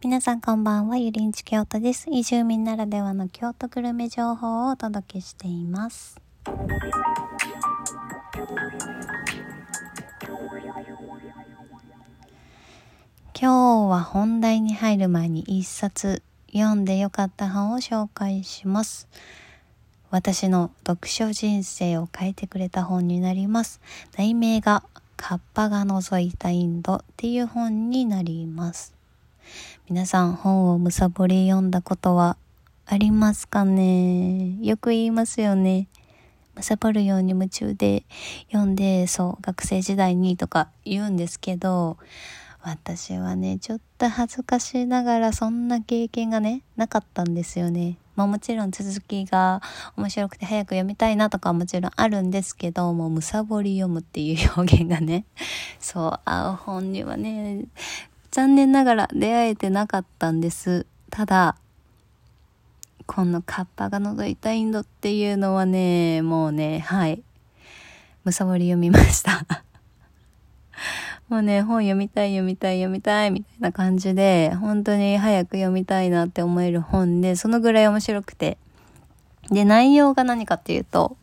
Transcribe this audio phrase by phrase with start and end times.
[0.00, 2.06] 皆さんこんばんは、ゆりんち京都です。
[2.08, 6.20] 移住民ならではの京都グルメ情報をお届けしています。
[6.46, 6.60] 今
[13.40, 13.52] 日
[13.90, 16.22] は本題に入る前に一冊
[16.52, 19.08] 読んでよかった本を紹介します。
[20.10, 23.80] 私の読書人生を変えてくれた本になります。
[24.16, 24.84] 題名が
[25.16, 28.97] カッパが覗いたインドっていう本になります。
[29.88, 32.36] 皆さん本をむさぼり読んだことは
[32.86, 34.56] ありますかね？
[34.60, 35.88] よく言いますよね。
[36.54, 38.04] むさぼるように夢中で
[38.50, 41.96] 読んで、そう、学生時代にとか言うんですけど、
[42.60, 47.96] 私はね、ちょっと恥ずかしながらそんな経験がね、なかったんですよね。
[48.16, 49.62] まあもちろん続きが
[49.96, 55.24] 面白くて早く読みたいなとかもちろんあるんですけど、もうむさぼり読むっていう表現がね、
[55.78, 57.66] そう、合う本にはね、
[58.38, 60.86] 残念ながら出会えてなかったんです。
[61.10, 61.56] ただ、
[63.04, 67.20] このカッパが覗いたインドっていうのはね、もうね、はい。
[68.22, 69.44] むさぼり読みました。
[71.28, 78.56] もうね、本読みたい読みたい読みたいみたいな感じで、本当に早く読みたいなって思える本で、そのぐらい面白くて。
[79.50, 81.16] で、内容が何かっていうと、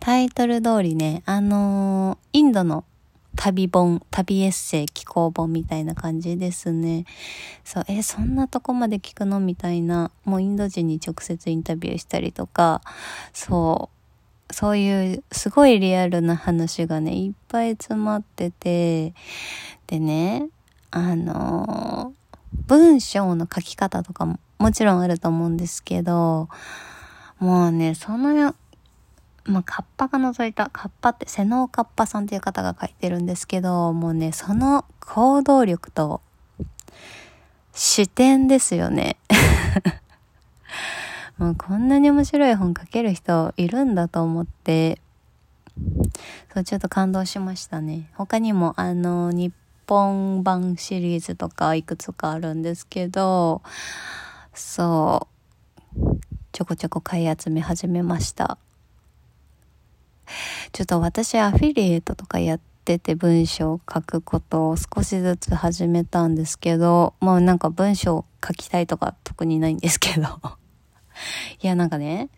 [0.00, 2.86] タイトル通りね、あのーインドの
[3.40, 7.04] 旅本、旅エッセイ、寄稿本みたいな感じですね。
[7.62, 12.82] そう、え、そんなとこまで聞くのみたいな、もうインド人に直接インタビューしたりとか、
[13.32, 13.90] そ
[14.50, 19.14] う、そういうすごいリアルな話がね、いっぱい詰まってて、
[19.86, 20.48] でね、
[20.90, 22.12] あの
[22.66, 26.48] 文章の書き方とかももちろんあると思うんですけど、
[27.38, 28.52] もうね、その
[29.48, 36.20] まあ、カッパが覗いた、カッパって、瀬能カッパさんっていう方が書いてるんですけど、もうね、その行動力と、
[37.72, 39.16] 視点ですよね。
[41.38, 45.00] もうこんなに面白い本書ける人いるんだと思って、
[46.52, 48.10] そう、ちょっと感動しましたね。
[48.16, 49.54] 他にも、あの、日
[49.86, 53.62] 本版シリーズとかいくつかあるんですけど、
[54.52, 55.26] そ
[55.96, 56.18] う、
[56.52, 58.58] ちょこちょこ買い集め始めました。
[60.72, 70.40] ちょっと私アフィリエイトとかやってて文章を書くことを少しずつ始めたんですけど、もうなんか文章を書きたいとか特にないんですけど。
[71.62, 72.28] いやなんかね、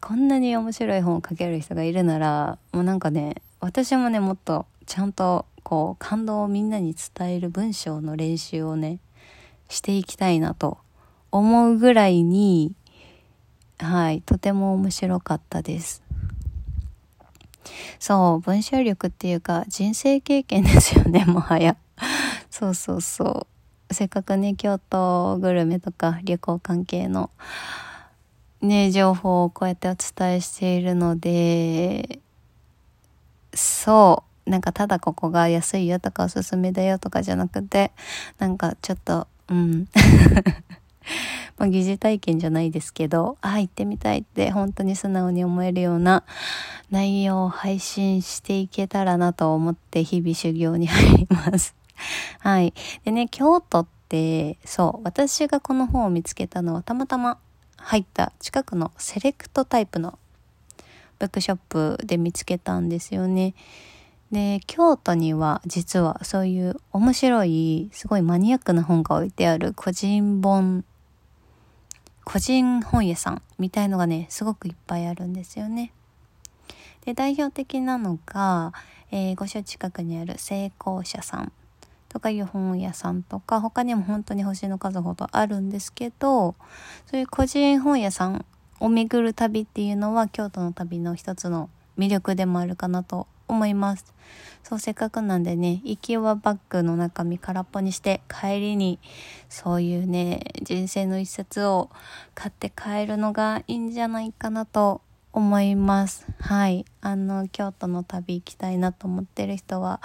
[0.00, 8.98] こんなに面白い本を書ける人がいるなら、もうなんかね、私もね、もっとちゃんとこう感動をみんなに伝える文章の練習をね、
[9.68, 10.78] していきたいなと
[11.30, 12.74] 思うぐらいに、
[13.78, 16.02] はい、とても面白かったです。
[17.98, 21.76] そう、文章力っていうか人生経験ですよね、 もはや。
[22.50, 23.46] そうそうそ
[23.90, 23.94] う。
[23.94, 27.30] せっかくね、京都グルメとか旅行関係の
[28.60, 32.20] ね、情報をこうやってお伝えしているので、
[33.54, 37.92] そう、なんかただここが安いよとかおすすめだよとかじゃなくて、
[38.38, 39.88] なんかちょっと、うん。
[41.58, 46.24] まあ、疑似体験じゃないですけど、ああ、行ってみたいって本当に素直に思えるような
[46.90, 51.74] 内容を配信していけたらなと思って日々修行に入ります。
[52.40, 52.74] はい。
[53.04, 57.38] でね、京都って、そう、私がこの本を見つけたのはたまたま
[57.76, 60.18] 入った近くのセレクトタイプの
[61.18, 63.54] ブックショップで見つけたんですよね。
[64.32, 70.84] で、京都には実はそういう面白い、すごいマニアックな本が置いてある個人本
[72.24, 75.92] 個人本屋さんみたいのがね、すごくいっぱいあるんですよね。
[77.04, 78.72] で、代表的なのが、
[79.10, 81.52] えー、御所近くにある成功者さん
[82.08, 86.54] とかいう本屋さんとか、他にも本当に星の数ほどあるんですけど、
[87.06, 88.44] そういう個人本屋さん
[88.78, 94.12] を巡る旅っていうのは京都の旅の一つの魅力でもあるかなと思います。
[94.62, 98.98] そう、せっかくなんでね、行きはバッグの中身空っぽにして、帰りに、
[99.48, 101.90] そういうね、人生の一冊を
[102.34, 105.02] 買って帰るのがいいんじゃないかなと
[105.32, 106.26] 思います。
[106.38, 106.84] はい。
[107.00, 110.00] あの、京都の旅行きたいなと思ってる人は、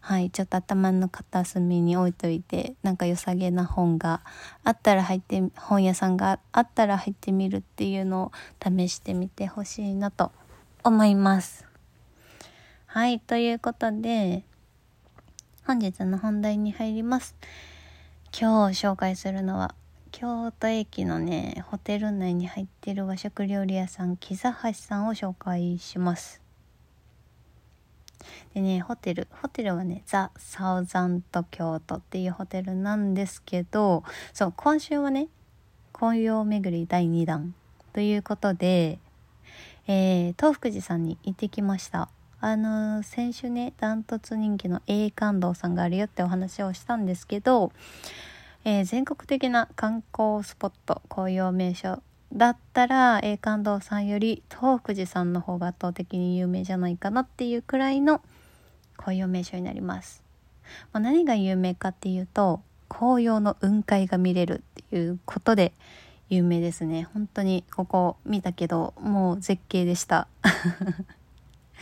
[0.00, 4.22] はい、ちょっと頭の片隅に置いといて、なんか良さげな本が
[4.64, 8.32] あったら入って、本屋さんがあったら入ってみるっていうのを
[8.62, 10.32] 試してみてほしいなと
[10.82, 11.69] 思います。
[12.92, 14.42] はい、ということで、
[15.64, 17.36] 本日の本題に入ります。
[18.36, 19.76] 今日紹介するのは、
[20.10, 26.42] 京都駅のね、ホテル内に入ってる和食料理屋さん、木座橋さんを紹介します。
[28.54, 34.02] でね、ホテル、ホテルはね、ザ・サウザント京都っていうホテルなんですけど、
[34.32, 35.28] そう、今週はね、
[35.92, 37.54] 紅葉巡り第2弾
[37.92, 38.98] ということで、
[39.86, 42.08] えー、東福寺さんに行ってきました。
[42.40, 47.72] あの、先週ね、ダントツ人気の栄感動さんがあるよってお話をしたんですけど、
[48.64, 52.02] えー、全国的な観光スポット、紅葉名所
[52.32, 58.22] だったら栄感動さんより東福寺さんの方が圧倒的に有名じゃないかなっていうくらいの
[58.96, 60.22] 紅葉名所になります。
[60.92, 65.72] まあ、何が有名かっていうと紅葉の雲海が見れるっていうことで
[66.28, 70.28] 有名ですね本当にここ見たけどもう絶景でした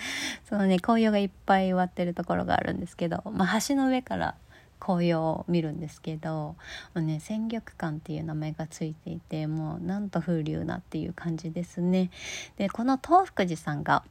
[0.48, 4.34] そのね紅葉がいっぱい割ってるところがあるんですけど、まあ、橋の上から
[4.80, 6.56] 紅葉を見るんですけども
[6.96, 12.10] うね鮮玉館っていう名前がついていてもうなんと風流なっていう感じですね。
[12.56, 14.04] でこの東福寺さんが、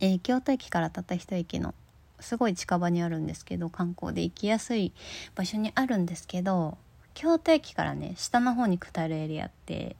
[0.00, 1.74] えー、京都駅からたった一駅の
[2.20, 4.92] すごい近場にあるんですけど観光で行きやすい
[5.34, 6.78] 場所にあるんですけど
[7.14, 9.96] 京都駅からね下の方に下るエリアって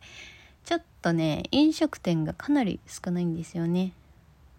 [0.65, 3.93] ちょっとね飲食店がかなり少ないんですよね。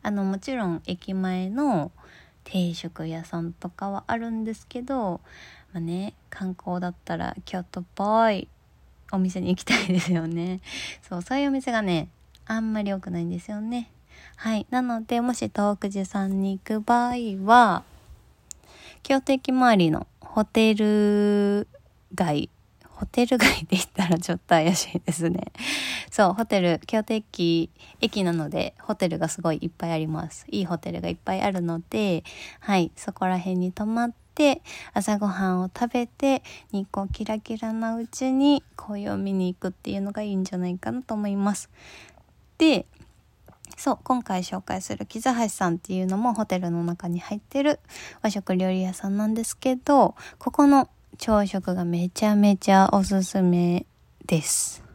[0.04, 1.92] あのもちろん駅前の
[2.44, 5.22] 定食屋さんとかはあるんですけど、
[5.74, 8.48] まあね、観光だったら京都っぽい
[9.12, 10.62] お店に行きたいですよね。
[11.02, 12.10] そう、そういうお店がね、
[12.46, 13.92] あんまり多くないんですよね。
[14.36, 14.66] はい。
[14.70, 17.16] なので、もし東福寺さんに行く場合
[17.46, 17.84] は、
[19.04, 21.68] 京都駅周りのホテル
[22.14, 22.50] 街
[22.98, 25.52] ホテル街で言ったらちょっと怪しいですね。
[26.12, 27.70] そう、ホテル、京都駅、
[28.02, 30.46] 駅なので、ホテルがすごいいっぱいあります。
[30.50, 32.24] いいホテルがいっぱいあるので、
[32.60, 34.62] はい、そこら辺に泊まって、
[34.94, 41.70] 朝ごはんを食べて、日光キラキラなうちに紅葉を見に行くっていうのがいいんじゃないかなと思います。
[42.58, 42.86] で、
[43.76, 47.80] そう、今回紹介する木座橋さんっていうのもホテルの中に入ってる
[48.22, 53.86] 和食料理屋さんなんですけど、ここの朝食がめちゃめちゃおすすめ
[54.26, 54.87] です。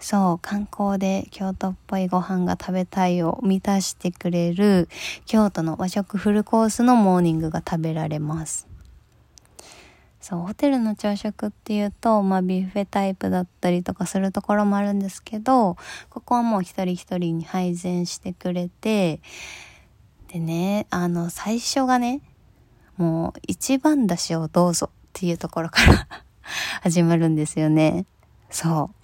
[0.00, 4.88] そう、観光で京都っぽいご飯が食べたいを満たしてくれる
[5.26, 8.68] 京都の和食フルコースのモーニングが食べられます。
[10.20, 15.76] そう、ホテルの朝食っていうと、まあビュッフェタイプだったりとかするところもあるんですけど、
[16.10, 19.20] ここはもう一人一人に配膳してくれて、
[20.28, 22.20] でね、あの、最初がね、
[22.96, 26.08] もう一番だしをどうぞっていうところから
[26.82, 28.04] 始まるんですよね。
[28.50, 28.97] そう。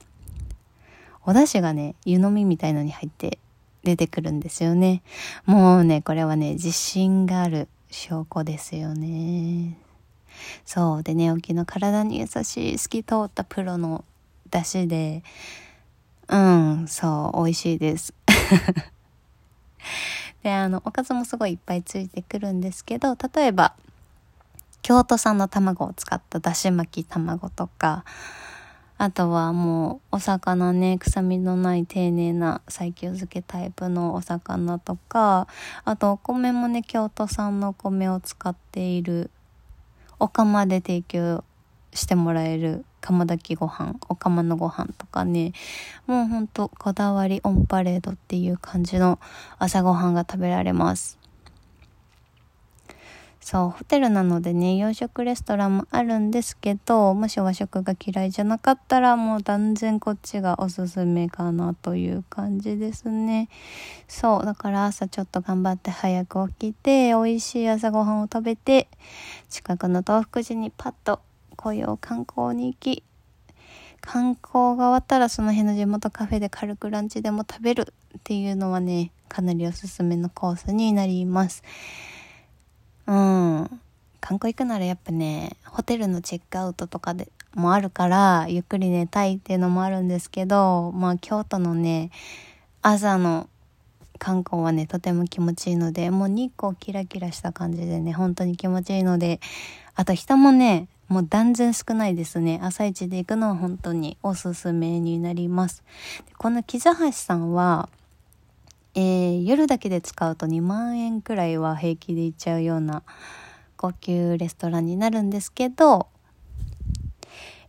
[1.26, 3.38] お出汁がね、湯飲みみたいのに入って
[3.82, 5.02] 出てくるんですよね。
[5.46, 9.78] もうね、これはね、自信がある証拠ですよね。
[10.64, 11.02] そう。
[11.02, 14.04] で、寝起きの体に優しい透き通ったプロの
[14.50, 15.22] 出汁で、
[16.28, 18.14] うん、そう、美味しいです。
[20.42, 23.74] で、あの、おかずもすごいいっぱいついてくるんですけど、例えば、
[24.82, 28.04] 京都産の卵を使っただし巻き卵とか、
[28.96, 35.48] あとはもうお魚ね、臭みのない丁寧な西京漬けタイプのお魚とか、
[35.84, 39.30] あとお米もね、京都産のお米を使っている、
[40.20, 41.42] お釜で提供
[41.92, 45.52] してもらえる釜炊きご飯、お釜のご飯とかね、
[46.06, 49.18] もうほんとこだわりオンパレードっていう感じの
[49.58, 51.23] 朝ごはんが食べられます。
[53.44, 63.50] そう、ホテルなのでね、洋食レストランもあるんですけど、もし和食が嫌いじゃなかったら、もう断然こっちがおすすめかなという感じですね。
[64.08, 68.88] そう、だから朝ちょっと頑張って早く起きて、美味しい朝ごはんを食べて、
[69.50, 71.20] 近くの東福寺にパッと
[71.58, 73.02] 紅葉観光に行き、
[74.00, 81.62] 観光が終わったらその辺の地元カフェで軽くランチでも食べるっていうのはね、かなりおすすめのコースになります。
[83.06, 83.80] うん。
[84.20, 92.10] 観光行くならやっぱね、ホテルのチェックアウトとかでもあるから、ゆっくり寝たいっていうのもあるんですけど、まあ京都のね、
[92.82, 93.48] 朝の
[94.18, 99.40] 観光はね、とても気持ちいいので、もう日光キラキラした感じでね、本当に気持ちいいので、
[99.94, 102.58] あと人もね、もう断然少ないですね。
[102.62, 105.82] 朝一で行くのは本当におすすめになります。
[106.38, 107.88] この木座橋さんは、
[108.96, 113.02] えー、夜だけで使うと2万円くらいは平気で行っちゃうような
[113.76, 116.06] 高級レストランになるんですけど、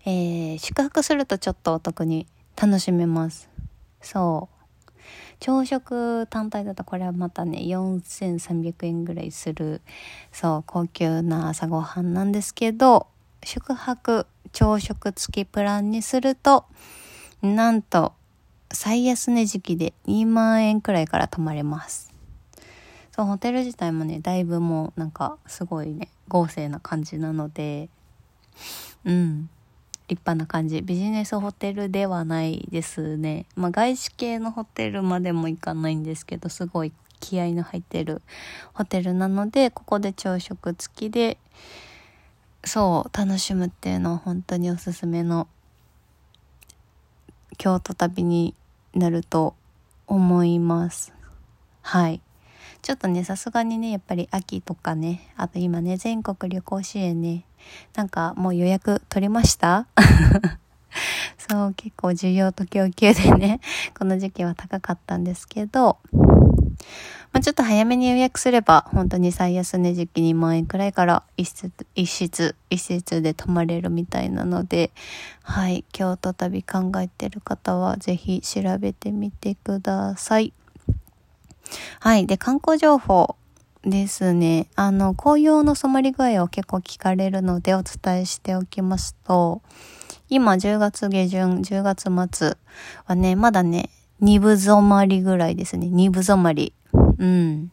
[0.06, 3.50] えー、宿泊するとちょっとお得に楽しめます。
[4.02, 4.56] そう。
[5.40, 9.82] 朝食単体だとこれはまたね、4300円ぐらいする、
[10.32, 13.08] そう、高級な朝ごはんなんですけど、
[13.44, 16.66] 宿泊朝食付きプランにすると、
[17.42, 18.14] なんと
[18.76, 22.14] 最安値時期で2万円くらいから泊まれます。
[23.16, 27.88] そうホテル自体もねだいぶもうなんかすごいね豪勢な感じなので
[29.06, 29.50] うん
[30.10, 36.92] 立派な感じビジネスホテルではないですねまあ外資系のホテルまでも行かないんですけどすごい
[37.22, 38.22] 気合の入ってる
[38.74, 41.38] ホテルなのでここで朝食付きで
[42.66, 45.48] そう楽しむっていうのは本当におすすめの
[47.58, 48.54] 京都旅に
[48.96, 49.56] なると
[50.08, 51.14] 思います。
[51.82, 52.22] はい。
[52.82, 57.44] ちょっとねさすがにねやっぱり秋とかねあと今ね全国旅行支援ね
[57.96, 59.88] なんかもう予約取れました？
[61.38, 63.60] そう、結構需要と供給でね、
[63.98, 65.98] この時期は高かったんですけど、
[67.32, 74.92] まあ、ちょっと早めに予約すれば、本当に最安値時期2万円くらいから一室、一室、一室で泊まれるみたいなので、
[75.44, 80.54] はい、京都旅考えてる方はぜひ調べてみてください。
[82.00, 83.36] はい、で、観光情報。
[83.86, 84.68] ですね。
[84.76, 89.62] あの、紅葉の染まり具合を結構聞かれるのでお伝えしておきますと、
[90.28, 92.58] 今10月下旬、10月末
[93.06, 95.88] はね、まだね、二分染まりぐらいですね。
[95.88, 96.74] 二分染まり。
[97.18, 97.72] うん。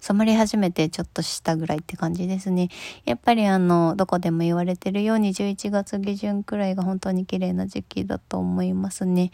[0.00, 2.68] 染まり始めてちょっとしたぐらいって感じですね。
[3.04, 9.30] やっぱりあの、どこでも言われてるように11月下旬くらいが本当に綺麗な時期だと思いますね。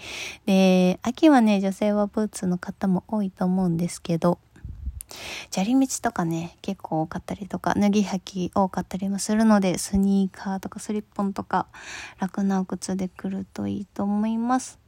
[0.47, 4.39] で、秋はね、女性はブーツの方も多いと思うんですけど、
[5.51, 11.67] 砂利道とかね、結構多かったりとか、脱ぎ履き多かったりもするので、スニーカーとかスリッポンとか、
[12.21, 14.79] 楽なお靴で来るといいと思います。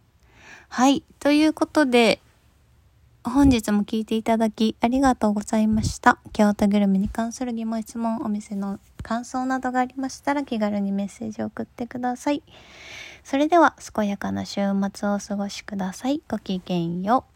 [0.68, 1.02] はい。
[1.18, 2.20] ということで、
[3.22, 6.18] 本日も聞いていただきありがとうございました。
[6.32, 12.42] 京都グルメに関する疑問、質問、お店の感想などがありましたら気軽にメッセージを送ってください。
[13.22, 16.22] それでは、健やかな週末をお過ごしください。
[16.28, 17.29] ごきげんよう。